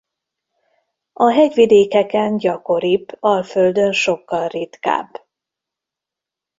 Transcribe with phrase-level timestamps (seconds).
[1.13, 5.25] A hegyvidékeken gyakoribb Alföldön sokkal ritkább.